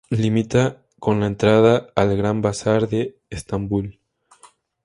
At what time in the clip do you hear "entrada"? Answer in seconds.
1.27-1.91